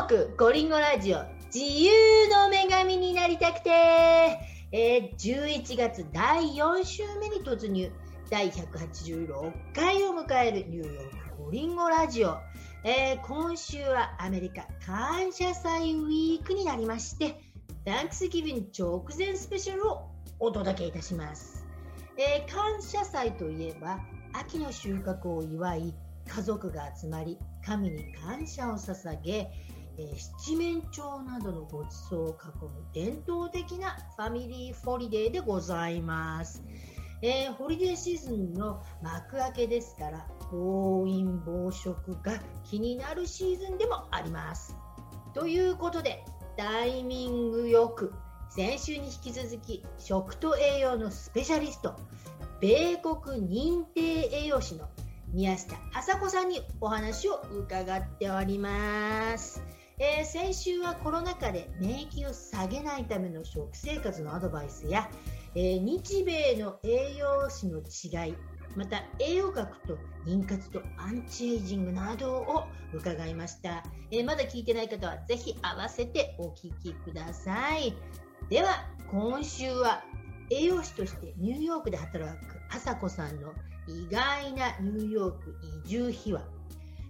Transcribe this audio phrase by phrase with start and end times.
[0.00, 3.70] ークゴリンゴラジオ自由の女神になりたくて、
[4.72, 7.90] えー、11月第4週目に突入。
[8.30, 12.38] 第186回を迎えるニューヨークゴリンゴラジオ、
[12.84, 17.40] えー、今週はアメリカ感謝祭ウィークになりまして
[17.84, 21.66] Thanksgiving 直前スペシャルをお届けいたします、
[22.16, 23.98] えー、感謝祭といえば
[24.32, 25.94] 秋の収穫を祝い
[26.28, 27.36] 家族が集まり
[27.66, 29.50] 神に感謝を捧げ、
[30.00, 36.62] え、七面鳥などのごちそうを囲む伝統的なファミリーホリデーでございます。
[37.22, 44.74] えー、ホリデーシーズンの幕開けですから暴飲暴食が気になるシーズンでもあります。
[45.34, 46.24] ということで
[46.56, 48.14] タイミングよく
[48.48, 51.94] 先週に引き続き食と栄養のスペシャリスト
[52.60, 54.88] 米国認定栄養士の
[55.32, 59.62] 宮下麻子さんにお話を伺っております。
[60.02, 65.10] えー、先週はコロナ禍で免疫を下げないための食生活のアドバイスや、
[65.54, 68.34] えー、日米の栄養士の違い
[68.74, 77.94] また栄養学と妊活とアンチエイジングなどを伺いました、えー、まだ聞いてない方はぜひ合わせてお聞きください。
[78.48, 80.02] では今週は
[80.48, 83.52] 栄養士としてニューヨークで働く朝子さんの
[83.86, 86.42] 意外なニューヨーク移住秘話。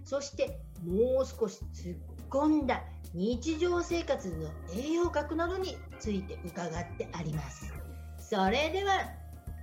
[0.03, 2.81] そしてもう少し突っ込んだ
[3.13, 7.71] 日常生活の栄養学などについて伺ってあります
[8.17, 8.93] それでは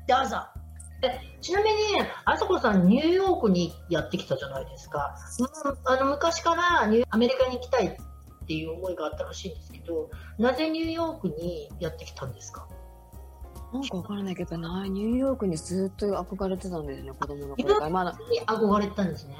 [0.06, 0.36] どうぞ
[1.00, 1.76] えちなみに、
[2.24, 5.14] あさこさん、ニューヨークにやってきたじゃないですか。
[5.84, 7.96] あの昔からアメリカに行きたいっ
[8.48, 12.66] ていう思いがあったらしいんですけど、なぜニューヨークにやってきたんですか？
[13.72, 17.90] なんかわからないけどな、ニューヨークにずっと憧れてたんですね、子供の頃から。
[17.90, 18.18] まだ。
[18.48, 19.36] 憧れてたんですね。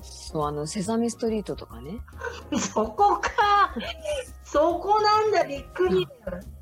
[0.00, 2.00] そう、あの、セサミストリートとかね。
[2.58, 3.30] そこか。
[4.44, 6.06] そこなんだ、びっくり。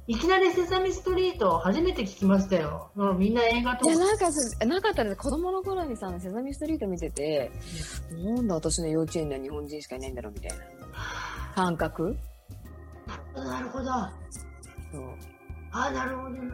[0.08, 2.90] いきなりセサミストリート初めて聞きましたよ。
[3.18, 3.92] みんな映画とか。
[3.92, 4.30] いや、なんか、
[4.66, 5.16] なかったです。
[5.16, 7.50] 子供の頃にさ、セサミストリート見てて、
[8.12, 10.64] なんだ私の幼稚園では日本人しかいないんだろうみたいな
[11.54, 12.16] 感覚。
[13.34, 13.84] なるほど。
[13.84, 15.36] そう。
[15.78, 16.52] あなるほど、うん、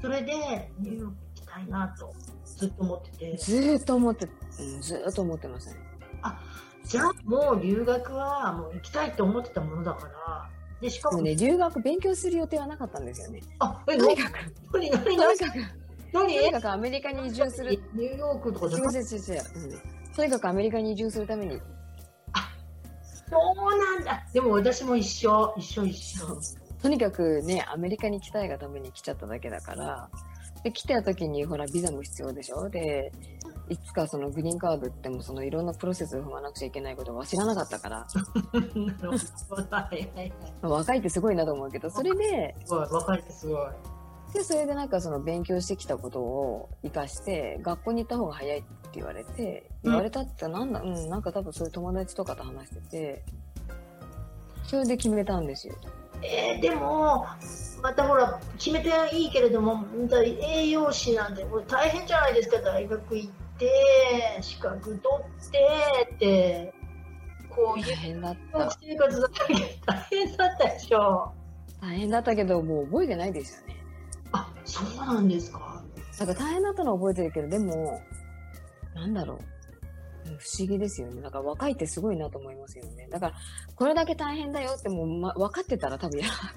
[0.00, 4.28] それでニューヨーク行きたいなとずっと思っててずっと思って、
[4.60, 5.76] うん、ずっと思ってますね
[6.24, 6.40] あ
[6.84, 10.50] じゃあもう留学はもう行きたいって思ってたものだから。
[10.80, 13.40] でしかもね留学勉強する予定はなかったんですよね。
[13.60, 14.52] あえとにかく。
[14.72, 15.04] とにかく。
[16.12, 17.70] とにかくアメリカに移住する。
[17.94, 19.42] ニューヨークとかじゃなくて？
[20.14, 21.60] とにかくアメリカに移住するために。
[22.32, 22.50] あ
[23.30, 23.36] そ
[23.68, 24.26] うなんだ。
[24.32, 26.38] でも私も一緒一緒一緒。
[26.82, 30.10] とにかくね、アメリカに来たいがために来ちゃっただけだから、
[30.64, 32.68] で、来た時にほら、ビザも必要でしょ？
[32.70, 33.12] で、
[33.68, 38.06] いつかそのグリーンカードってもそのいろんなプロセスを踏まなくちゃいけないことは知らなかったから。
[40.68, 43.66] 若いってすごいなと思うけど、それで、すごい、若いってすごい。
[44.32, 53.22] で、それでなんかその勉強してきたことを活かして、学校に行った方が早いって言われて、言われたってなんだ、うん、なんか多分そういう友達とかと話してて、
[54.64, 55.74] それで決めたんですよ。
[56.24, 57.26] えー、でも、
[57.82, 59.84] またほら、決めていいけれども、
[60.40, 66.74] 栄養士なんて、これ大変じゃないですか、大学行って、資格取ってって、
[67.50, 71.32] こういう生活だったけど、大変だったでしょ。
[71.80, 73.76] 大変だったけど、もう覚えてないですよね。
[74.32, 75.82] あ、そうなんですか。
[76.18, 78.00] なんか大変だったのは覚えてるけど、でも、
[78.94, 79.38] なんだろう。
[80.24, 81.20] 不思議ですよね。
[81.22, 83.08] だから若いってすごいなと思いますよね。
[83.10, 83.34] だから、
[83.74, 86.50] これだけ大変だよってもう、ま、分かってたら多分やらなかっ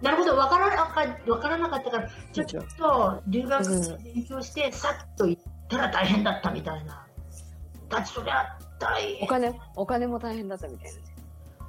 [0.00, 0.10] た。
[0.10, 2.46] なるほど、分からなか分からなかったから、ちょっ
[2.76, 7.06] と留学勉強して、さっと行ったら大変だったみたいな。
[7.88, 9.24] だってそりゃ大変。
[9.24, 11.00] お金、お金も大変だったみたいな。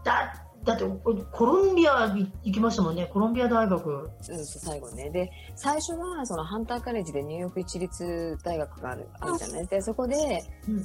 [0.03, 0.84] だだって
[1.31, 4.09] コロンビア行きましたもんね、コロンビア大学。
[4.29, 5.09] うん、最後ね。
[5.12, 10.84] で、最初はそのハンターカレッジでニューヨーク一律大学があるあるじゃないで、そこで、うん、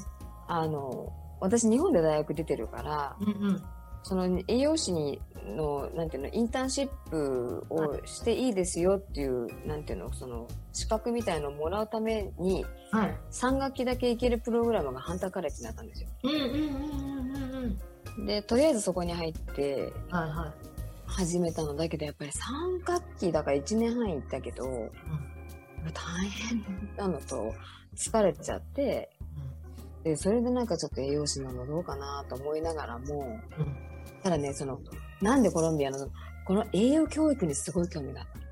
[0.54, 3.62] あの、私日本で大学出てるから、うんうん、
[4.02, 16.08] その栄養士にの、なんていうの、インターンシップをしていいですよっていう、なんていうの、その、資格みたいのをもらうために、はい、3学期だけ行けるプログラムがハンターカレッジになったんですよ。
[18.26, 20.52] で、とりあえずそこに入って、はいはい。
[21.06, 24.90] 始めたのだけど、やっぱり3学期だから1年半行ったけど、うん、
[25.94, 26.62] 大変
[26.98, 27.54] なのと、
[27.96, 29.10] 疲れちゃって、
[30.04, 33.76] で、それでなんかちょっと栄養士なのどうかなと思いながらも、うん、
[34.22, 34.80] ただね、その、
[35.20, 36.08] なんでコロンビアの、
[36.44, 38.42] この栄養教育にすごい興味があった。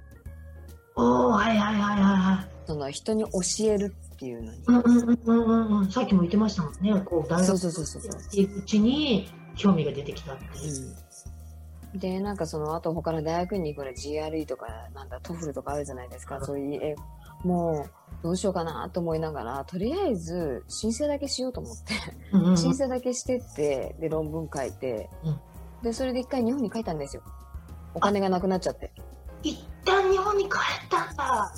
[0.96, 2.48] おおはいはいはいはい。
[2.66, 3.30] その人に教
[3.64, 4.62] えるっていうのに。
[4.66, 7.00] うんうんうんうんさっきも言ってましたもんね。
[7.04, 8.58] こう大学そうそうそうそう。
[8.58, 10.94] うちに興味が出てきたっていう。
[11.94, 16.40] で、なんかその後他の大学にこれ GRE とか、なんだ、 TOEFL とかあるじゃないですか。
[16.44, 16.94] そういう、え、
[17.44, 17.90] もう、
[18.22, 21.94] どうしようかなと思いながら、とりあえず申請だけしようと思って、
[22.56, 25.40] 申請だけしてって、で、論文書いて、うん、
[25.82, 27.22] で、それで一回日本に帰ったんですよ。
[27.94, 28.92] お金がなくなっちゃって。
[29.42, 31.52] 一旦日本に帰ったんだ。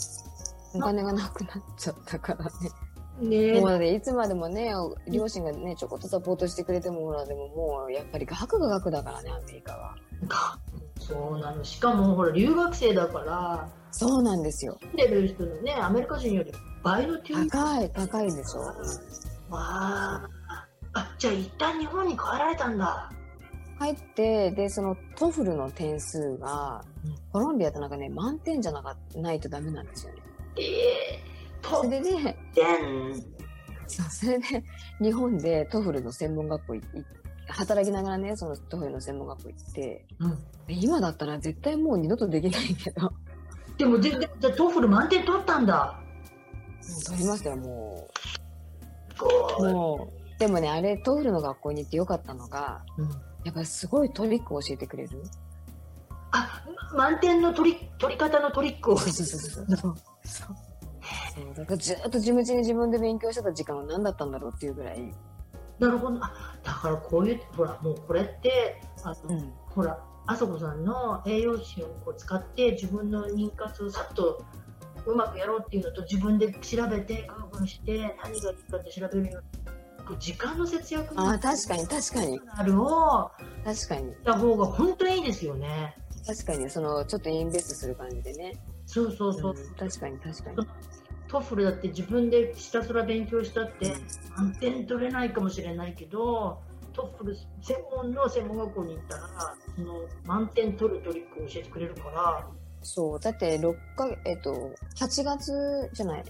[0.74, 3.52] お金がなくなっちゃったからね。
[3.52, 4.72] ねもうね、いつまでもね、
[5.08, 9.96] 両親がね、ちょこっとサポートしてくれても、ほら、でももう、やっぱり学が学だからね、アメリカは。
[10.98, 11.62] そうなの。
[11.64, 14.78] しかも、ほら、留学生だから、そうなんですよ。
[14.80, 16.52] 住んでる人のね、アメリカ人より
[16.82, 18.60] 倍の給高い、高いでしょ。
[18.60, 18.72] わ
[19.50, 20.28] あ。
[20.94, 23.10] あ、じゃあ一旦日本に帰られたんだ。
[23.80, 26.84] 帰って、で、その TOEFL の点数が、
[27.32, 30.22] コロンビアってなんかね、満点じゃなかないとダメなんですよね。
[30.56, 32.36] ええーそれで、
[33.86, 34.64] そう、それで、
[35.00, 36.84] 日本で TOEFL の専門学校行
[37.48, 40.38] 働きながらね、その TOEFL の専門学校行って、うん、
[40.68, 43.12] 今だったら絶対もう二度とできないけど。
[43.82, 45.98] でも、で、で、 TOEFL 満点取ったんだ。
[47.04, 48.08] 取りましたよ、も
[49.58, 49.72] う。
[49.72, 53.08] もう、でもね、あれ、 TOEFL の学校に行ってよかったのが、うん、
[53.42, 55.20] やっぱりすごいトリックを教えてくれる？
[56.30, 56.62] あ、
[56.94, 58.96] 満点の取り、取り方のトリックを。
[58.96, 59.96] そうそうそうそう。
[60.24, 60.44] そ
[61.42, 65.12] うだからずっと地道に自分で勉強してた時間は何だったんだろうっていうぐらい。
[65.80, 66.22] なるほど。
[66.22, 66.32] あ
[66.62, 74.44] だからこういう、ほら、もうこれって、あの、うん、ほら、あそこさんの栄養士をこう使って自分の妊活をさっと
[75.06, 82.40] うまくやろうっていうのと自分で調べて、 Google して何がいいかって調べるよう時間の節約あ確かに確かに。
[82.56, 83.30] あるを
[83.64, 84.12] 確かに。
[84.24, 85.96] た方が本当にいいですよね。
[86.26, 88.54] 確かにそのちょっと invest する感じでね。
[88.86, 89.60] そうそうそう、う。
[89.60, 90.56] ん、確かに確かに。
[91.28, 93.94] TOEFL だって自分でひたすら勉強したって
[94.36, 96.60] 満点取れないかもしれないけど
[96.92, 99.94] TOEFL 専門の専門学校に行ったらその
[100.24, 102.46] 満点取るトリックを教えてくれるから。
[102.82, 106.24] そうだって6かえっと8月じゃない。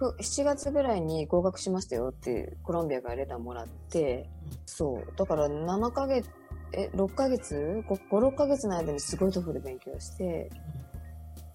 [0.00, 4.28] 7月ぐらいに合格しましたよってコロンビアからレターもらって、
[4.66, 5.12] そう。
[5.16, 6.28] だから7ヶ月
[6.72, 10.50] え6ヶ月？56ヶ月の間にすごい TOEFL 勉強して、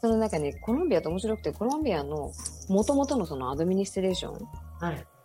[0.01, 2.31] その中にコロンビアって面白くて、コロンビアの
[2.69, 4.47] 元々のその administration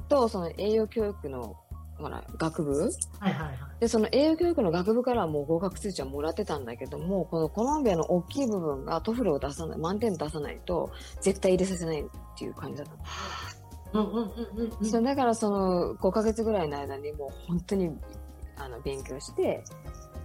[0.09, 1.55] と、その栄養教育の
[1.99, 3.55] ほら、学部、はいはいはい。
[3.81, 12.05] で、その栄養教育の学部からはもう合格通知はもらってたんだけども、このコロンビアの大きい部分が TOEFL を出さない、満点出さないと、絶対入れさせないっ
[12.37, 12.95] ていう感じだった
[13.99, 17.97] うんうんうんうん、そうだからその5ヶ月ぐらいの間にもう本当に
[18.57, 19.63] あの勉強して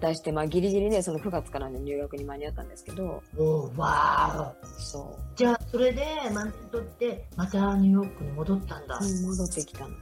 [0.01, 3.21] 出して、まあ、ギリギリでその9月からの入学に間に合ったんですけど。
[3.37, 5.37] おわそう。
[5.37, 8.99] じゃあ、それで満点取って、またニューヨークに戻ったんだ。
[9.01, 9.95] うん、戻ってきたの。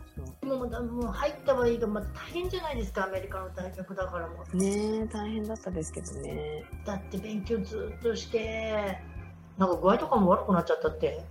[0.43, 4.43] もう、もう入ったはいいが、また大変じゃないですか、アメリカの大学だからも。
[4.53, 6.63] ね大変だったですけどね。
[6.85, 8.99] だって勉強ずっとして、
[9.57, 11.23] なんか具合とかも悪くなっちゃったって。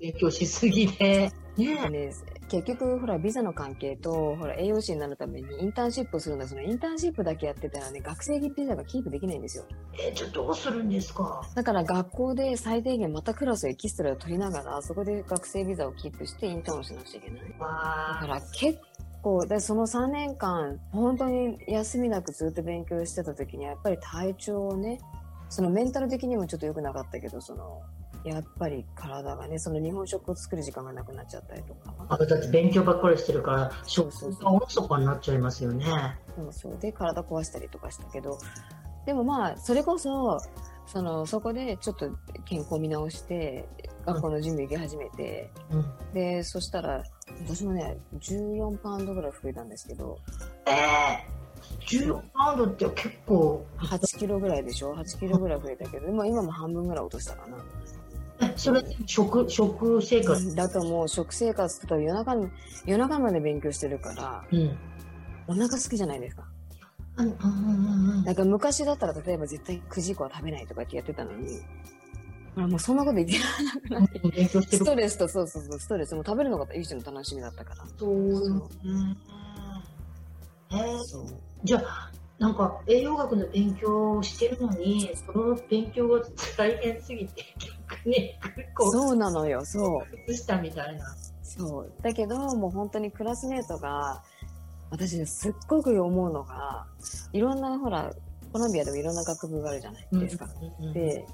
[0.00, 1.30] 勉強しすぎで。
[1.56, 2.12] ねね
[2.48, 9.64] 結局、ほら、ビザの関係と、ほら、栄養士になるためにインターンシップをするんだそのインターンシップだけやってたらね、学生ビザがキープできないんですよ。
[9.98, 11.42] えじゃあどうするんですか？
[11.54, 17.40] だから学校で最低限またクラスをエキストラを取りながら、そこで学生ビザをキープしてインターンをしなくちゃいけない。
[17.40, 18.78] だから結
[19.22, 24.98] 構、でその3年間、本当に休みなくずっと勉強してた時に、やっぱり体調をね、
[25.48, 27.82] そのメンタル的にもちょっと良くなかったけど、その、
[28.24, 31.94] やっぱり体がね、その日本食を作る時間がなくなっちゃったりとか。
[32.08, 35.84] あだって勉強ばっかりしてるから、食がおろそかになっちゃいますよね。
[36.36, 36.78] そうそう。
[36.78, 38.38] で、体壊したりとかしたけど、
[39.06, 40.38] でもまあ、それこそ、
[40.86, 42.10] その、そこでちょっと
[42.44, 43.68] 健康見直して、
[44.06, 47.02] 学校の準備行き始めて、うん、で、そしたら、
[47.46, 50.18] 私もね、14パウンドぐらい増えたんですけど。
[50.66, 51.42] ええー
[51.86, 57.56] 14パウンドって結構8キロぐらいでしょ？8キロぐらい増えたけど、今今も半分ぐらい落としたかな
[58.56, 60.54] それ食食生活？
[60.54, 61.08] だともう。
[61.08, 62.34] 食生活と夜中
[62.86, 64.78] 夜中まで勉強してるから、うん、
[65.46, 66.44] お腹好きじゃないですか。
[68.24, 71.60] だから昔だったら例えば絶対9時以降は食べないとかってやってたのに、
[72.56, 73.38] もうそんなこと言って
[73.88, 77.84] なくなって、ストレスとそうそうそうストレスも食べるのが一種の楽しみだったから。
[77.98, 78.34] そう。
[78.34, 78.68] そう
[80.70, 81.26] えー、そう。
[81.64, 86.22] じゃあなんか栄養学の勉強をしてるのにその勉強が
[86.56, 87.44] 大変すぎて
[88.06, 88.38] ね、
[88.78, 90.16] そうなのよ、そう。
[90.16, 91.04] 崩したみたいな。
[91.42, 91.92] そう。
[92.02, 94.22] だけど、もう本当にクラスメートが、
[94.90, 96.86] 私すっごく思うのが、
[97.32, 98.12] いろんな、ほら、
[98.52, 100.48] コロンビアでもいろんな学部があるじゃないですか。
[100.80, 101.26] うんうん、で、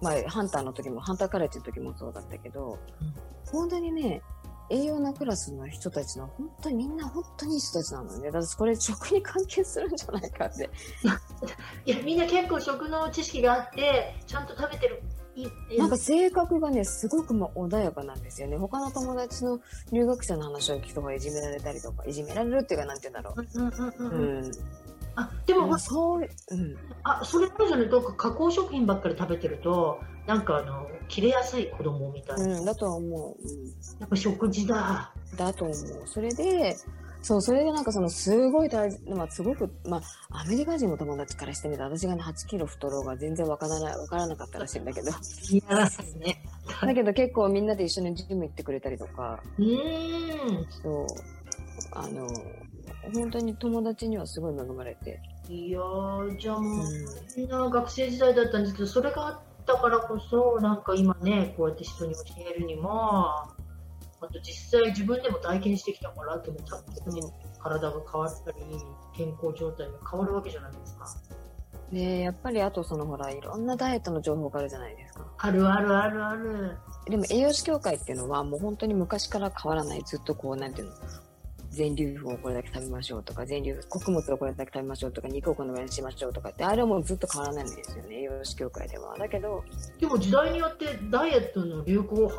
[0.00, 3.14] まあ、ハンターの時も、ハンターカレッジの時もそうだったけど、うん、
[3.50, 4.22] 本当にね、
[4.70, 8.26] 栄養なクラスの人たちの本当にみんな本当にいい人たちなのね。
[8.26, 10.70] だからこれ食に関係するんじゃないかって。
[11.84, 15.02] いや、みんな結構食の知識があって、ちゃんと食べてる。
[15.78, 18.56] なんか性格がね、すごくも穏やかなんですよね。
[18.56, 19.60] 他の友達の
[19.92, 23.46] 留学者の話を聞くとかいじめられたりとか、いじめられるっていうか、なんて言うんだろう。
[23.54, 24.52] うんうんうん、うん。
[25.16, 33.66] あでも、そう、うん、あそれこそねどうか加工食品ばっかり食べてるとなんかあの切れやすい子供みたいな、うん、だと思う、うん、
[33.98, 35.12] やっぱ食事だ。
[35.36, 35.76] だと思う。
[36.06, 36.76] それで
[37.22, 39.98] そうそれでなんかそのすごい大事、まあ、すごくま
[40.30, 45.10] あアメリカ人の友達からしてみたら私が、ね、8キロ太ろうが全然わからないわからなかったらしいんだけど。
[45.10, 46.42] いやすね。
[46.80, 49.42] だけど結構みんなで一緒にジム行ってくれたりとか。
[49.58, 49.66] うん。
[50.82, 51.06] そう。
[51.92, 52.26] あの
[53.14, 55.20] 本当に友達にはすごい恵まれて。
[55.48, 55.80] いや
[56.38, 56.86] じゃあもう、
[57.36, 63.48] みんな学生時代だったんですけど、それがあったからこそ、なんか今ね、こうやって人に教えるにも、
[64.22, 67.22] あと実際自分でも体験してきたからっても特に
[67.58, 68.58] 体が変わったり、
[69.16, 71.06] 健康状態が変わるわけじゃないですか。
[71.90, 75.26] ねやっぱりあとそのほら、いろんなダイエットの情報があるじゃないですか。
[75.38, 76.76] あるあるあるある。
[77.06, 80.92] でも栄養士協会っていうのはもう本当に昔から変わらない、ずっとこう、なんていうの、
[81.70, 89.16] 全粒粉をこれだけ食べましょうとか、全粒穀物をこれだけ食べましょうとか、肉をこのぐらいにしましょうとかって、あれはもうずっと変わらないんですよね、栄養士協会では。
[89.16, 89.64] だけど。
[89.98, 92.32] でも時代によってダイエットの流行、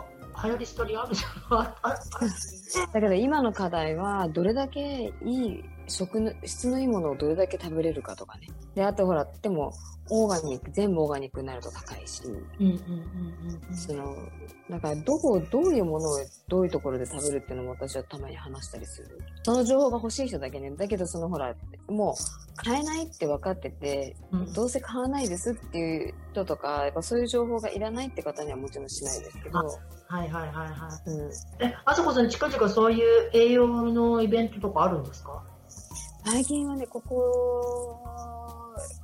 [0.44, 1.64] 流行りしたりあるじゃん。
[2.94, 8.48] だけど今の課題は、どれだけいい食の、質のいいものをどれだけ食べれるかとかね。
[8.76, 9.74] で、あとほら、でも、
[10.10, 12.24] オーガニック、全部オーガニックになると高いし、
[13.74, 14.16] その、
[14.70, 19.20] だからどこ、どういうものをどういうところで食べるっていうのも私はたまに話したりする。
[19.44, 20.72] その情報が欲しい人だけね。
[20.72, 21.56] だけどそのほら、
[21.88, 29.60] もう買えないって分かってて、うん、どうせ買わないですっていう人とか、やっぱそういう情報がいらないって方にはもちろんしないですけど。
[29.60, 31.10] はいはいはいはい。
[31.10, 35.42] うん、え、あさこさん近々そういう栄養のイベントとかあるんですか？
[36.26, 37.98] 最近はね、ここ、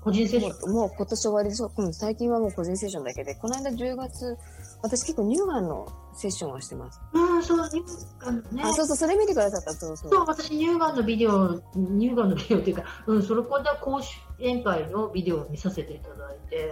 [0.01, 4.37] 個人セッションもう今年終わりでしょ、うん、最近はもう個人セッションだけで、この間10月、
[4.81, 7.01] 私結構乳がんのセッションをしてます。
[7.13, 7.81] うん、そう、乳
[8.19, 8.63] がんね。
[8.63, 10.11] あ、そうそう、それ見てくださった、そうそう。
[10.11, 13.99] そう、私乳がんのビデオ、乳がんのビデオっていうか、うん、それこで講
[14.39, 16.71] 演会のビデオを見させていただいて。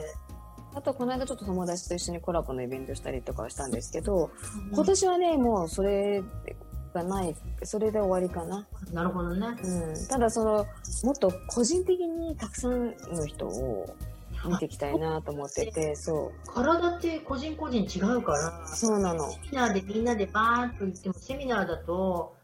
[0.75, 4.29] あと、この間ちょっと友達と一緒にコラボのイベントしたりとかはしたんですけど、
[4.69, 6.21] うん、今年はね、もうそれ
[6.95, 8.65] がない、それで終わりかな。
[8.93, 9.47] なるほどね。
[9.63, 10.07] うん。
[10.07, 10.65] ただ、その、
[11.03, 13.95] もっと個人的にたくさんの人を
[14.47, 16.53] 見ていきたいなと思ってて、そう。
[16.53, 19.29] 体って個人個人違うから、そうなの。
[19.29, 22.35] セミナーでみんなでバーンと言っても、セミナーだと、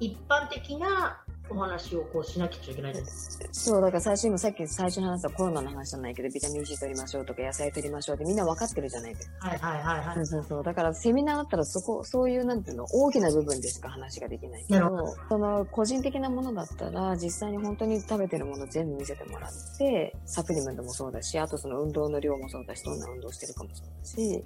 [0.00, 3.48] 一般的なお話をこうしなきゃいけないじゃないですか。
[3.52, 9.48] そう、だから最初今さっき最初に話したコロナの話じゃないけど、ビタミン C 取りましょうとか野菜取りましょうってみんな分かってるじゃないですか。
[9.48, 10.14] はいはいはいはい。
[10.16, 10.62] そうそうそう。
[10.62, 24.44] だからセミナーだったらそこ、そういうなんていうの、大きな部分でしか話ができないけど、どその個人的なものだったら、実際に本当に食べてるもの全部見せてもらって、サプリメントもそうだし、あとその運動の量もそうだし、どんな運動してるかもそうだし、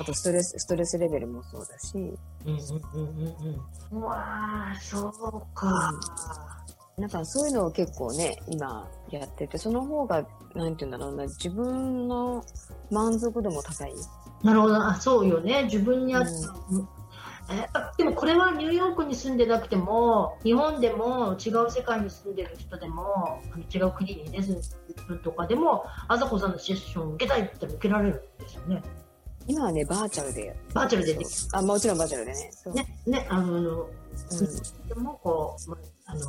[0.00, 1.94] あとストレス、ストレスレベルもそうだし。
[1.94, 2.58] うんうん
[2.94, 3.36] うんうん
[3.92, 4.02] うん。
[4.02, 5.92] うわー、そうか。
[6.98, 12.44] なんかそういうのを結構ね、今やってて、その方が、なんて言うんだろうな、自分の
[12.90, 13.92] 満足度も高い。
[14.42, 15.64] なるほど、あ、そうよね。
[15.64, 16.30] 自分に合った、
[16.70, 16.88] うん、
[17.50, 23.42] えでもこれはニューヨークに住んでなくても、日本でも違う世界に住んでる人でも、
[23.74, 24.66] 違う国にね、住んで
[25.08, 28.82] るとかでも、あざこさんのセッションを受けたいって言ったら受けられるんですよね。
[29.46, 30.56] 今はね、バーチャルで。
[30.74, 32.50] バーチャルでであ、もちろんバーチャルでね。
[32.74, 36.20] ね、ね、あの、うん、でもこう、あの、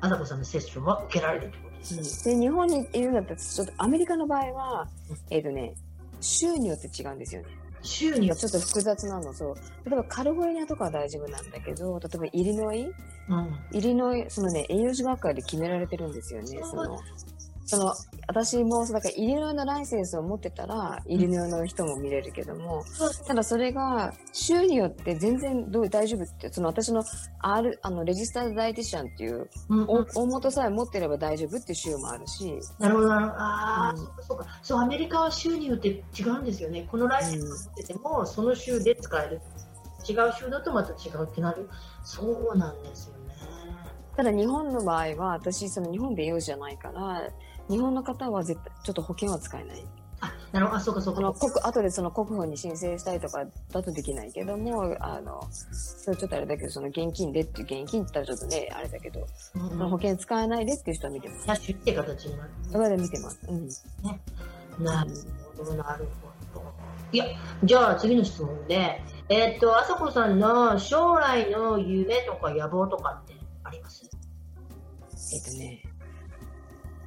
[0.00, 2.34] あさこさんのセッションは受けられるってことですね。
[2.34, 4.88] で、日本にいるんだったら、ちょっとアメリカの場合は、
[5.30, 5.74] えっ、ー、とね、
[6.20, 7.48] 州によって違うんですよね。
[7.82, 9.54] 州によってちょっと複雑なの、そう。
[9.88, 12.86] 例えばカリフォルニアとかは大丈夫なんだけど、例えばイリノイ、
[13.28, 16.60] うん、イリノイ、そのね、栄養士学会で決められてるんですよね。
[16.62, 16.98] その
[17.70, 17.94] その
[18.26, 27.04] 私もだからイリノイのライセンスを持ってたらイリノイの人も見れるけども、うん、ただそれが州によって全然どう大丈夫ってその私の
[27.38, 32.58] R あのレジスタードダイティシャンっていう、うん、大元さえ持ってれば大丈夫っていう州もあるし。
[32.80, 33.12] なるほど。
[33.12, 34.46] ああ、うん、そうか。
[34.62, 36.88] そうアメリカは州によって違うんですよね。
[36.90, 39.40] このライセンス持ってても、その州で使える。
[40.08, 41.68] 違う州だとまた違うってなる。
[42.02, 43.20] そうなんですよね。
[44.16, 47.22] ただ日本の場合は私その日本で用事じゃないから
[47.70, 49.86] 日本の方は絶対ちょっと保険は使えない。
[50.22, 50.78] あ、なるほど。
[50.78, 51.20] あ、そうかそうか。
[51.20, 61.44] あの国後でその国保に申請したりとかだとできないけども、あの、それちょっとあれだけど、その現金でっていう現金って言ったらちょっとね、あれだけど、うんうん、保険使えないでっていう人は見てます。
[61.44, 63.40] キャッシュって形になる、それで見てます。
[63.48, 63.66] うん。
[63.66, 63.72] ね。
[64.78, 65.10] なる
[65.56, 66.08] ほど、なる
[66.52, 66.72] ほど。
[67.12, 67.24] いや、
[67.64, 73.34] じゃあ次の質問で、えっと、あさこさんの将来の夢とか野望とかって
[73.64, 74.10] あります？
[75.32, 75.82] えっとね、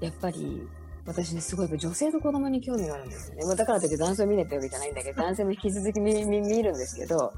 [0.03, 0.67] やっぱり、
[1.05, 3.45] 私ね、すごい女性と子供に興味があるんですよね。
[3.45, 7.33] まあ、だからといって男性を見ないってわけじゃないんだけど、男性も引き続き見 見見るんですけど、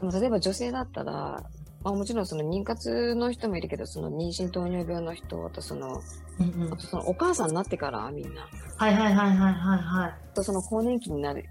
[0.00, 1.12] うん、例えば女性だったら、
[1.82, 6.02] まあ、もちろんその妊活の人もいるけど、その妊娠糖尿病の人、あとその、
[6.38, 8.48] うんうん、あとそのお母さんになってからみんな。
[8.76, 10.34] はいはいはいはいはいはい。
[10.34, 11.44] とその更年期になる。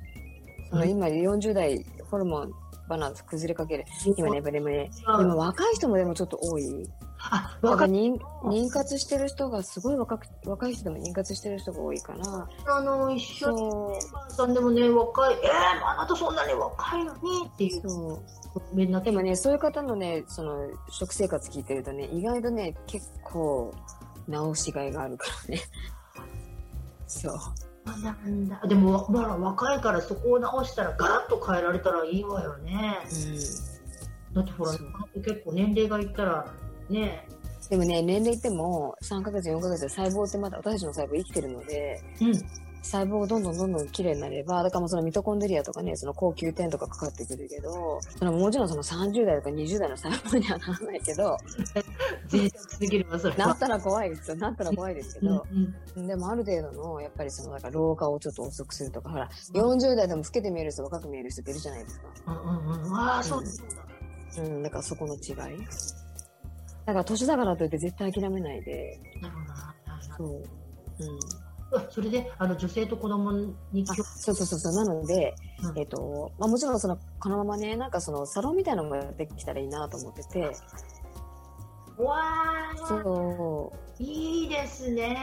[0.70, 2.52] その今40代ホルモン
[2.88, 3.86] バランス崩れかける。
[4.18, 6.90] 今ね、でもね、今若い人もでもちょっと多い。
[7.32, 12.48] あ、若妊妊活してる人がすごい若く若い人でも妊活してる人が多いから。
[12.66, 17.90] あの一緒にさんでもね若いえー、あなたそんなに若いのにっていう。
[17.90, 18.22] そ
[18.74, 18.76] う。
[18.76, 23.74] でもねそういう方のねその食生活聞いてるとね意外とね結構
[24.28, 25.62] 直しがいがあるからね。
[27.08, 27.38] そう。
[28.02, 33.00] なんだでも、まあ、若いからそこを直したらガラッと変えられたらいいわよね。
[34.30, 34.72] うん、だってほら
[35.16, 36.54] 結構年齢がいったら
[36.90, 37.28] ね
[37.70, 42.34] でもね年齢いっても3ヶ月4ヶ月で細胞ってまだ私たちの細胞生きてるので、うん、
[42.88, 51.38] 細胞がどんどんどんどん綺麗になれば、だからもうそのミトコンドリアとかね、その高級点とかかかってくるけど、そのもちろんその30代とか20代の細胞にはならないけど、
[53.38, 54.38] なったら怖いですよ。
[54.38, 62.08] なったら怖いですけど、うんうん、でもある程度の、やっぱりその、なんか老化をちょっと遅くするとか、ほら、40代でも老けて見える人、若く見える人っているじゃないですか。
[62.28, 62.96] うんうんうん。
[62.96, 63.64] ああ、そうです
[64.38, 65.58] うん、だからそこの違い。
[66.88, 68.98] だから年だからといって絶対諦めないで。
[69.22, 70.28] なるほど。
[70.30, 70.44] そう。
[71.76, 71.92] うん。
[71.92, 73.34] それであの女性と子供
[73.74, 74.74] にそうそうそうそう。
[74.74, 80.44] なので、うん、えっ、ー、とまあ、もちろんそのこのままねなんかそのサロンみたいなのができたらいいなと思ってて。
[81.98, 83.04] わー。
[83.04, 84.02] そう。
[84.02, 85.18] いいですね。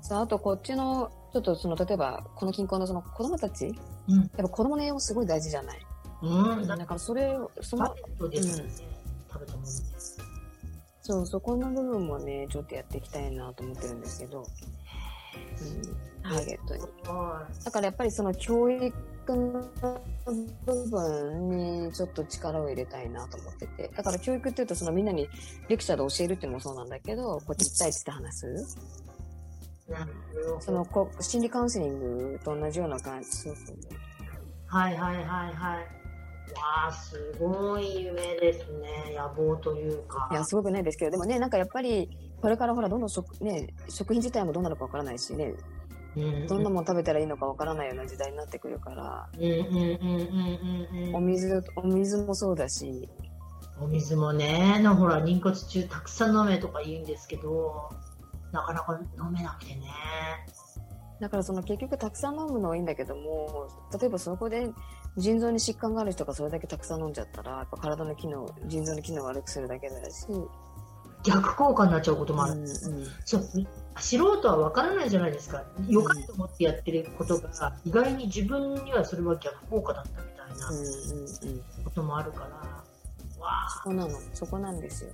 [0.00, 3.74] さああとこっちのちょっとその例えばこの近郊のその子供たち、
[4.08, 5.86] うん、やっぱ子供の栄養もすごい大事じゃない、
[6.22, 8.40] うん、だからそれその、うん、食べ
[9.46, 9.66] たもの
[11.02, 14.46] そうそこの部分もねちょっとやっていきたいなと思ってるんですけど
[16.22, 16.82] ターゲットに。
[17.64, 18.92] だからやっぱりその教育
[19.26, 19.68] の
[20.64, 21.48] 部分
[21.86, 23.90] にちょっと力を入れたいなと思ってて。
[23.96, 25.28] だから教育っていうとそのみんなに
[25.68, 28.32] レクチャーで教えるっていうのもそうなんだけど、こうちっちゃいって話？
[28.40, 28.78] す。
[30.60, 33.30] そのこ心理カウンセリングと同じような感じ。
[33.30, 33.76] そうそう。
[34.66, 36.01] はいはいはいはい。
[36.54, 39.14] わあ、すごい夢ですね。
[39.16, 40.28] 野望というか。
[40.30, 42.08] いや、すごくないですけど、でもね、なんかやっぱり、
[42.40, 45.54] これからほら、どんどん食,、ね、食品自体もどうなるかわからないしね、
[46.48, 49.28] どんなもの食べたらいいのかわからないような時代になってくるから、
[51.14, 53.08] お水、お水もそうだし。
[53.80, 57.90] お水もね、のほら、妊活中たくさん飲めとか言うんですけど、
[58.52, 59.86] なかなか飲めなくてね。
[61.22, 64.68] だからその結局たくさん飲むのはいいんだけども、例えばそこで
[65.16, 70.26] 腎臓に疾患がある人がそれだけたくさん飲んじゃったら、やっぱ体の機能、腎臓の機能を悪くするだけだし、
[71.22, 72.66] 逆効果になっちゃうこともある、うんうん、
[73.24, 73.42] そう。
[73.98, 75.62] 素人は分からないじゃないですか。
[75.86, 82.60] よかと思ってやってることが、意外に自分にはそれは逆効果だったみたいなこともあるから、うんう
[83.30, 84.18] んうん、わそこなの。
[84.34, 85.10] そこなんですよ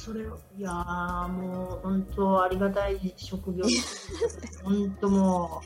[0.00, 0.24] それい
[0.62, 0.72] や
[1.28, 3.66] もう本当ありがたい職業。
[4.64, 5.60] 本当も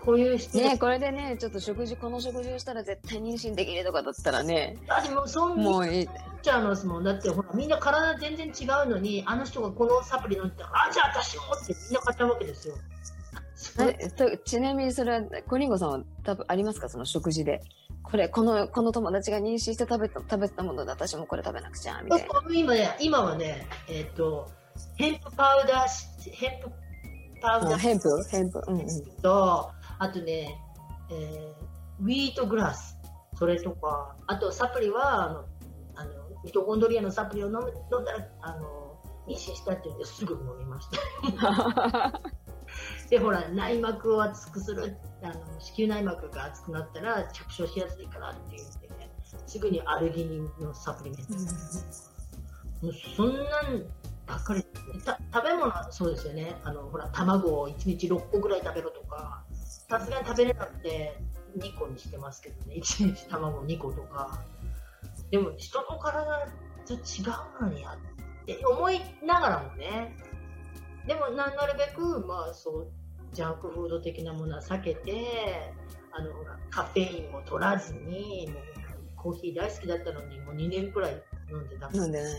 [0.00, 4.76] うこういう人ねこれでねちょっと食事この食事をしたら絶対妊娠できるとかだったらね。
[4.88, 6.06] あでもそんなに
[6.42, 7.04] ちゃいますもん。
[7.04, 12.74] だってほらみんな体全然違うのにあの人がこのサプリ飲んでたらあじゃあ私もってみんな買ったわけですよ
[14.44, 16.88] ちなみにそれはコリンゴさんは多分ありますか？
[16.88, 17.62] その食事で。
[18.02, 22.26] これこのこの友達が妊娠して食べた食べたもので私もこれ食べなくちゃみたいな。
[22.52, 24.50] 今ね今はねえっ、ー、と
[24.96, 26.70] ヘンプパウダーヘンプ
[27.40, 28.86] パウダーヘンプヘンプうんうん。
[29.22, 30.60] とあとね、
[31.10, 32.96] えー、ウィートグラス、
[33.38, 35.44] それとか、あとサプリは、あの、
[35.94, 36.10] あの
[36.44, 40.88] ミトコンドリアのサプリを飲む飲んだら、あの、妊娠したって言ってすぐ飲みまし
[41.40, 42.20] た。
[43.10, 49.10] で、ほら、内膜を厚くする、あの子宮内膜が厚くなったら着床しやすいからって言ってね、
[49.46, 51.32] すぐにアルギニンのサプリメント。
[52.82, 53.84] もうそんなん
[54.26, 54.64] ばっかり
[55.32, 56.56] 食べ物はそうですよね。
[56.64, 59.44] あの、ほら、卵を1日6個ぐらい食べろとか、
[59.88, 61.18] さすがに食べれなくて
[61.58, 64.42] 2個にしてますけどね1日卵2個とか
[65.30, 66.48] でも人の体
[66.86, 66.96] と違
[67.60, 67.96] うのにや
[68.42, 70.16] って思いながらもね
[71.06, 72.92] でもななるべくまあそう
[73.32, 75.72] ジャンクフード的なものは避けて
[76.12, 76.30] あの
[76.70, 78.62] カフェインも取らずにもう
[79.16, 82.30] コーヒー大好きだったのにもう2年くらい飲んでた飲んで、ね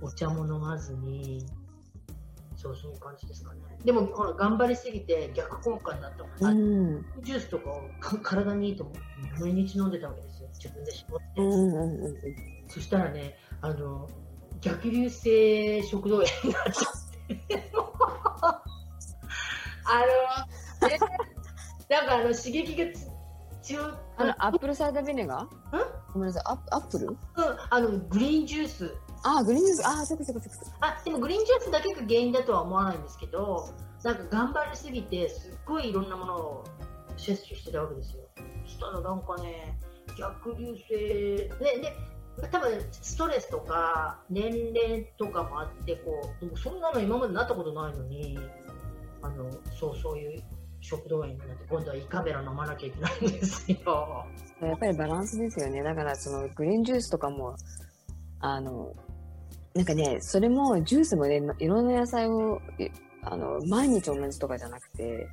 [0.00, 1.46] うん、お茶も飲まずに
[2.56, 3.60] そうそういう感じですかね。
[3.86, 7.82] でもほら頑張りすぎて逆効果になったもん、うん、ジュースとかを
[8.22, 9.00] 体にいいと思って
[9.40, 10.48] 毎日飲んでたわけですよ。
[10.52, 11.40] 自分で絞って。
[11.40, 12.16] うんうんうん、
[12.68, 14.10] そしたらね、あの
[14.60, 17.69] 逆流性食道炎になっちゃって。
[19.90, 20.00] あ
[20.82, 20.98] の、ね、
[21.88, 22.84] なんかあの刺激が
[23.62, 23.84] 強い。
[24.16, 26.02] あの、 apple cider vinegar？
[26.12, 27.16] ごめんなさい、アップルうん、
[27.70, 28.94] あの、グリーンジュース。
[29.24, 33.68] あ、グリーンジュース、あ、そこそこそこあ、でもグリーンジュースだけが原因だとは思わないんですけど、
[34.02, 36.64] なんか頑張りすぎて、すっごいいろんなものを
[37.16, 38.22] 摂取してたわけですよ。
[38.64, 39.78] そしたらなんかね、
[40.18, 48.38] 逆流性、ね、で、多分ストレスとか年齢とかもあってこうそんなの今までなったことないのに
[49.22, 50.42] あのそうそういう
[50.80, 54.26] 食道炎になって今度は胃カメラ飲まなきゃいけないんですよ。
[54.62, 55.82] やっぱりバランスですよね。
[55.82, 57.56] だからそのグリーンジュースとかも
[58.40, 58.94] あの
[59.74, 62.60] なんかねそれもジュースもねいろんな野菜を
[63.22, 65.28] あの毎日同じとかじゃなくて。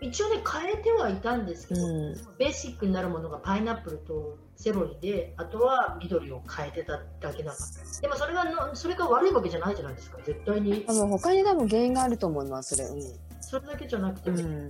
[0.00, 10.18] 一応ね変えてはいたんですけど、うん、ベーシックになるものがパイナップルとセロリであとは緑を変えてただけだからでもそれがのそれが悪いわけじゃないじゃないですか。
[10.24, 10.84] 絶対に。
[10.88, 13.02] あの他に多分原因があると思いますそれ、うん、
[13.40, 14.68] それだけじゃなくて、うん、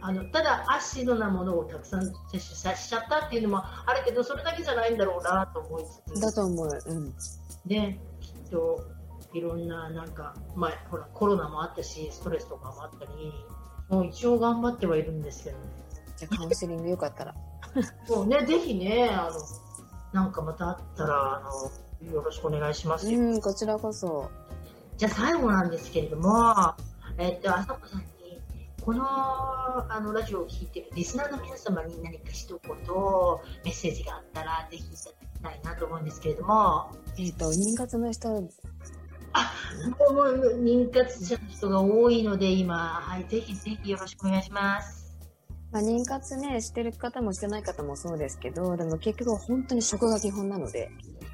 [0.00, 6.20] あのただアシドなものをたくさん摂取さしちゃったっていうのもあるけどそれだけじゃないんだろうなと思いつつ。
[6.20, 7.14] だと思う、うん、
[7.64, 8.84] ねきっと
[9.34, 13.32] いろんななんか、まあ、ほらコロナもあったしストレスとかもあったり
[13.88, 15.64] もう一応頑張ってはいるんですけどね。
[16.16, 17.34] じゃあカウンセリングよかったら。
[18.06, 21.42] そうねぜひねあのなんかまたあったらあ
[22.04, 24.30] のよろしくお願いしますうんこちらこそ。
[24.96, 26.74] じゃあ最後なんですけれども
[27.18, 28.40] えっとあさこさんに
[28.80, 32.60] このあのラジオを聞いてるリスナーの皆様に何か一言
[33.64, 36.92] メッセージがあったらぜひいただきたいなと思うんですけれども。
[37.18, 38.40] えっ、と妊活の人あ、
[40.08, 45.16] もう妊活者の人が多いので今、はい、ぜひぜひよろしくお願いします。
[45.72, 50.88] まあ、妊活ね、してる方もしてない方もそうですけど、でも結局本当に食が基本なので、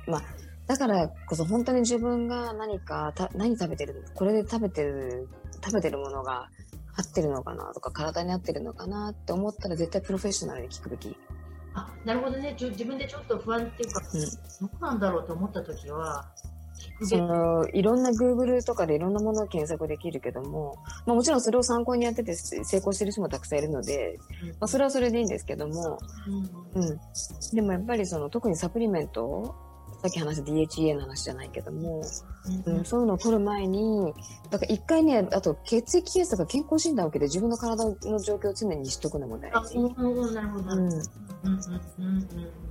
[0.07, 0.23] まあ、
[0.67, 5.29] だからこそ本当に自分が何か、何食べてる、これで食べてる、
[5.63, 6.49] 食べてるものが
[6.97, 11.15] 合ってるのかなとか、体に合ってるのかなって思ったら絶対プロフェッショナルに聞くべき。
[11.75, 12.57] あ、なるほどね。
[12.59, 16.33] 自分でちょっと不安っていうか、うん、どうなんだろうと思った時は、
[17.03, 24.19] そのいろんな Google とかでいろんなものを検索できるけども、まあ、もちろんそれを参考にやってて成功してる人もたくさんいるので、
[24.61, 25.99] まあ、それはそれでいいんですけども、
[26.75, 27.01] うん、うん、
[27.55, 29.55] でもやっぱりその特にサプリメント
[30.03, 32.03] さっき話した DHEA の話じゃないけども、
[32.67, 34.15] うん、うん、そういうのを取る前に、
[34.51, 39.79] だから一回ね、あと血液検査とか健康診断を受けて自分の体の状況を常に知っとくのも大事。
[40.33, 40.75] なるほど。
[40.75, 41.03] うん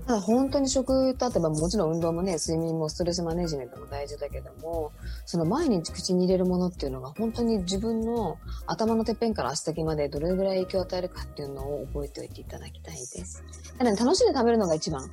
[0.06, 4.92] ただ本当に食とあとばもちろん運動もね睡眠もストレスマネジメントも大事だけども
[5.26, 13.44] その毎日口に入れるものっていうのが本当に自分の頭のてっぺんから足先までどれぐらい影響を与えるかっていうのを覚えておいていただきたいです。
[13.78, 15.12] ただ、ね、楽しんで食べるのが一番。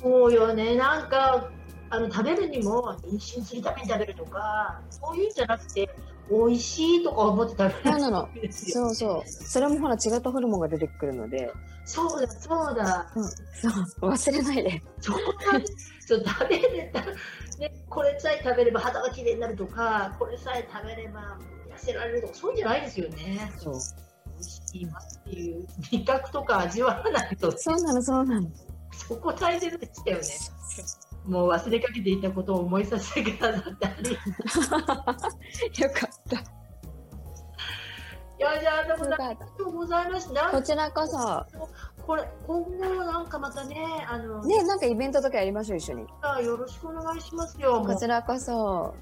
[0.00, 0.76] そうよね。
[0.76, 1.50] なんか
[1.90, 5.88] あの食べるにも妊娠するために食べるとかそういうんじゃなくて
[6.30, 7.74] 美味しいとか思って食べる。
[7.84, 8.28] そうなの。
[8.50, 9.28] そうそう。
[9.28, 11.52] それもほら違ったホルモンが出てくるので。
[11.84, 13.68] そうだそうだ、うん、そ
[14.00, 14.10] う。
[14.10, 14.82] 忘れないで。
[15.00, 15.18] そう
[16.06, 17.02] そう食べれた、
[17.58, 21.38] ね、これさえ食べれば肌が綺麗になるとかこれさえ食べれば
[21.70, 23.52] 痩せられるとかそういうんじゃないですよね。
[23.58, 23.74] そう。
[23.74, 27.52] 美味しいっていう味覚とか味わわないと。
[27.56, 28.48] そうなのそうなの
[28.96, 30.24] そこ大切でしたよね。
[31.26, 34.10] もう忘れかけていたことを思いさせてくださってあり
[35.82, 36.36] よかった。
[38.36, 40.50] いや、じゃあ、でもありがとうございました。
[40.50, 41.46] こちらこそ。
[42.04, 43.76] これ、今後なんかまたね、
[44.06, 44.44] あの。
[44.44, 46.06] ね、なんかイベントとかやりましょう、一緒に。
[46.20, 47.82] あよろしくお願いしますよ。
[47.86, 48.94] こちらこそ。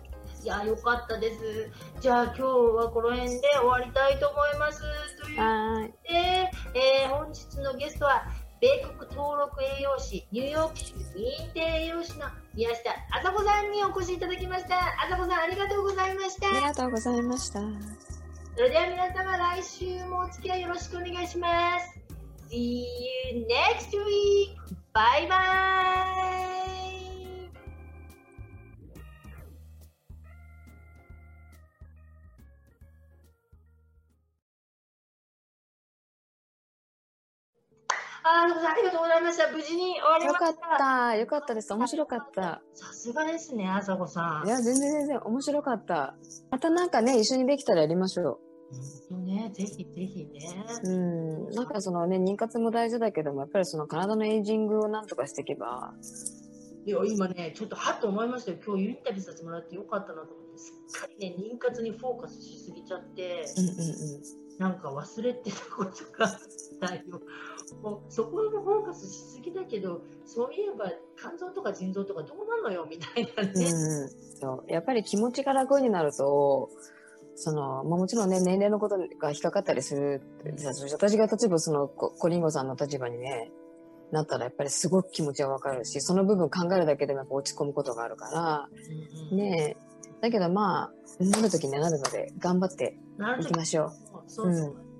[0.44, 1.70] いや、よかったです。
[2.00, 4.82] じゃあ、今日はこの辺で終わりたいと思います。
[5.22, 5.94] というはい。
[6.02, 8.24] で、えー、本日のゲストは、
[8.62, 14.76] 米国登録栄養士、ニューヨーク州認定栄養士の宮下あさこさんにお越しいただきました。
[14.76, 16.48] あさこさん、ありがとうございました。
[16.48, 17.58] ありがとうございました。
[17.58, 21.98] それでは皆様、来週もお付き合いよろしくお願いします。
[22.50, 22.84] See
[23.34, 24.54] you next week!
[24.94, 26.61] Bye bye!
[38.32, 39.50] あありがとうございました。
[39.50, 40.46] 無事に終わりました。
[40.46, 41.16] よかった。
[41.16, 41.72] よかったです。
[41.74, 42.62] 面白かった。
[42.74, 44.46] さすがですね、あさこさん。
[44.46, 46.14] いや、全然全然面白かった。
[46.50, 48.52] またなんかね、一緒にできたらやりましょう。
[49.10, 50.64] 本当ね、ぜひぜひね。
[50.84, 51.50] うん。
[51.50, 55.92] なんかそのね、妊活も大事だけども、やっぱりその体のエイジングをなんとかしていけば、
[56.84, 66.38] いや今ね、ちょっとはっと思いましたよ、今日インタビューさせてもらってよかったなと思って、すっかりね、妊活にフォーカスしすぎちゃって、うんうんうん、なんか忘れてたことがあっ
[66.80, 67.02] たよ。
[67.82, 76.70] もうそこにもフォーカスしすぎだけど、そういえば肝臓とか腎臓とかどうなのよみたいなね、うん、そうやっぱり気持ちが楽になると、
[77.34, 80.20] その、まあ、もちろんね、年齢のことが引っかかったりする。
[80.58, 83.50] 私が例えばその、コリンゴさんの立場にね、
[84.10, 88.68] なったらやっぱりすごく気持ちはわかるし、その部分考えるだけでもやっぱ落ち込むことがあるから、
[89.30, 89.76] うん、ね
[90.20, 92.98] だけどまあ、なる時にはなるので、頑張って
[93.40, 93.90] いきましょう。
[94.26, 94.74] そうそう。
[94.76, 94.91] うん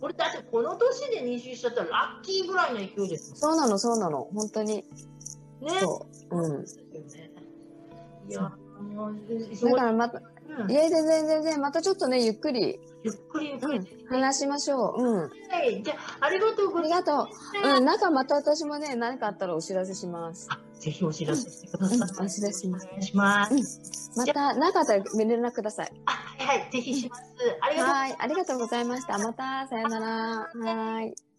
[0.00, 4.28] これだってこの年で妊娠しちゃったらラッキーぐらいの勢いですそうなの、そうなの。
[4.34, 4.76] 本当に。
[4.76, 4.84] ね。
[5.80, 6.36] そう。
[6.36, 6.64] うん。
[8.28, 8.52] いや、
[8.94, 9.14] もう、
[9.68, 10.20] だからまた、
[10.58, 12.78] うん、いや、全然全然、またちょっとね、ゆっくり。
[13.04, 15.02] ゆっくりゆっくり、うん、話しましょう。
[15.02, 15.18] うん。
[15.20, 15.28] は
[15.64, 15.82] い。
[15.82, 16.96] じゃあ、ありがとうございます。
[16.96, 17.28] ありがと
[17.74, 17.76] う。
[17.76, 20.48] うん、なんかまた私もね、何かあったらお知らせします。
[20.78, 21.98] ぜひお知らせしてください。
[21.98, 22.86] うん、お知らせします。
[22.86, 24.12] お願いします。
[24.16, 25.92] また、なかったら連絡ください。
[26.44, 27.22] あ、はい、はい、ぜひします。
[27.60, 29.18] ありがとうはい、ありがとうございました。
[29.18, 30.50] また、さよなら。
[30.54, 31.31] はい。